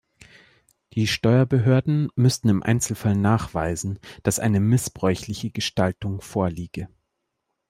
Die 0.93 1.05
Steuerbehörden 1.05 2.09
müssten 2.15 2.49
im 2.49 2.63
Einzelfall 2.63 3.15
nachweisen, 3.15 3.99
dass 4.23 4.39
eine 4.39 4.59
missbräuchliche 4.59 5.51
Gestaltung 5.51 6.21
vorliege. 6.21 6.89